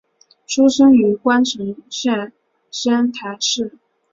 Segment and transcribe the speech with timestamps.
[0.47, 2.33] 出身于宫城县
[2.71, 3.77] 仙台市。